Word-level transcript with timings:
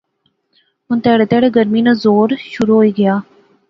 ہُن 0.85 0.97
تیہڑے 1.03 1.25
تیہڑے 1.31 1.49
گرمی 1.57 1.81
نا 1.85 1.93
زور 2.03 2.29
شروع 2.53 2.77
ہوئی 2.77 2.91
غیا 2.97 3.15